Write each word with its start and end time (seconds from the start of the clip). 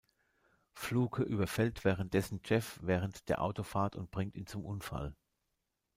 Fluke 0.73 1.21
überfällt 1.21 1.85
währenddessen 1.85 2.41
Jeff 2.43 2.79
während 2.81 3.29
der 3.29 3.39
Autofahrt 3.39 3.95
und 3.95 4.09
bringt 4.09 4.35
ihn 4.35 4.47
zum 4.47 4.65
Unfall. 4.65 5.13